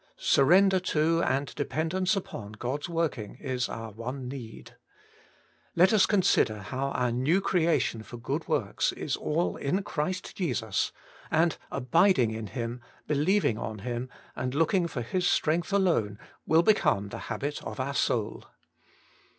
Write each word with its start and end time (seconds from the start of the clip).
Sur 0.17 0.45
render 0.45 0.79
to 0.79 1.21
and 1.21 1.53
dependence 1.53 2.15
upon 2.15 2.53
God's 2.53 2.89
work 2.89 3.19
ing 3.19 3.35
is 3.35 3.69
our 3.69 3.91
one 3.91 4.27
need. 4.27 4.75
Let 5.75 5.93
us 5.93 6.07
consider 6.07 6.63
how 6.63 6.87
our 6.87 7.11
new 7.11 7.39
creation 7.39 8.01
for 8.01 8.17
good 8.17 8.47
works 8.47 8.91
is 8.93 9.15
all 9.15 9.57
in 9.57 9.83
Christ 9.83 10.35
Jesus, 10.35 10.91
and 11.29 11.55
abiding 11.69 12.31
in 12.31 12.47
Him, 12.47 12.81
believing 13.05 13.59
on 13.59 13.77
Him, 13.85 14.09
and 14.35 14.55
looking 14.55 14.87
for 14.87 15.03
His 15.03 15.27
strength 15.27 15.71
alone 15.71 16.17
Working 16.17 16.17
for 16.17 16.17
God 16.17 16.45
^^ 16.45 16.47
will 16.47 16.63
become 16.63 17.09
the 17.09 17.19
habit 17.29 17.61
of 17.63 17.79
our 17.79 17.93
soul. 17.93 18.45